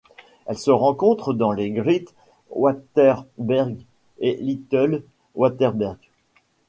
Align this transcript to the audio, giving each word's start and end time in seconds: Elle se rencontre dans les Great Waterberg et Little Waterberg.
Elle 0.47 0.57
se 0.57 0.71
rencontre 0.71 1.31
dans 1.31 1.51
les 1.51 1.69
Great 1.69 2.15
Waterberg 2.49 3.77
et 4.17 4.35
Little 4.41 5.03
Waterberg. 5.35 5.99